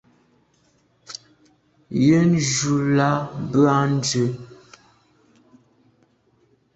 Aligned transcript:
Yen 2.05 2.31
ju 2.51 2.73
là 2.95 3.09
be 3.49 3.59
à 3.75 3.75
ndù. 3.93 4.23